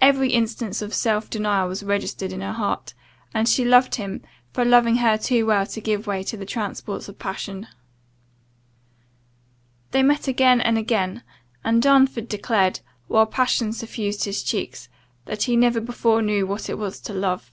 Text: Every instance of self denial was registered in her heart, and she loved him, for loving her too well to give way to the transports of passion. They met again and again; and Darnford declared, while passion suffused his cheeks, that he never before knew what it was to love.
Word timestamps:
Every 0.00 0.30
instance 0.30 0.82
of 0.82 0.94
self 0.94 1.28
denial 1.28 1.66
was 1.66 1.82
registered 1.82 2.32
in 2.32 2.42
her 2.42 2.52
heart, 2.52 2.94
and 3.34 3.48
she 3.48 3.64
loved 3.64 3.96
him, 3.96 4.22
for 4.52 4.64
loving 4.64 4.98
her 4.98 5.18
too 5.18 5.46
well 5.46 5.66
to 5.66 5.80
give 5.80 6.06
way 6.06 6.22
to 6.22 6.36
the 6.36 6.46
transports 6.46 7.08
of 7.08 7.18
passion. 7.18 7.66
They 9.90 10.04
met 10.04 10.28
again 10.28 10.60
and 10.60 10.78
again; 10.78 11.24
and 11.64 11.82
Darnford 11.82 12.28
declared, 12.28 12.78
while 13.08 13.26
passion 13.26 13.72
suffused 13.72 14.26
his 14.26 14.44
cheeks, 14.44 14.88
that 15.24 15.42
he 15.42 15.56
never 15.56 15.80
before 15.80 16.22
knew 16.22 16.46
what 16.46 16.70
it 16.70 16.78
was 16.78 17.00
to 17.00 17.12
love. 17.12 17.50